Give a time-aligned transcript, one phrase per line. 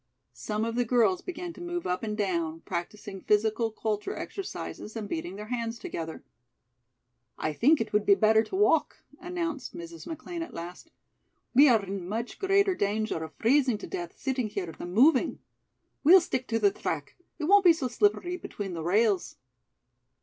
[0.33, 5.07] Some of the girls began to move up and down, practicing physical culture exercises and
[5.07, 6.23] beating their hands together.
[7.37, 10.07] "I think it would be better to walk," announced Mrs.
[10.07, 10.89] McLean at last.
[11.53, 15.37] "We are in much greater danger of freezing to death sitting here than moving.
[16.03, 17.15] We'll stick to the track.
[17.37, 19.35] It won't be so slippery between the rails."